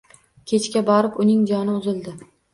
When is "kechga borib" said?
0.51-1.21